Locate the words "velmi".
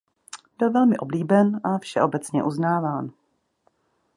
0.71-0.97